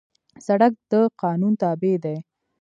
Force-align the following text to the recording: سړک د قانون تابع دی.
سړک 0.45 0.73
د 0.91 0.93
قانون 1.21 1.53
تابع 1.61 1.95
دی. 2.03 2.17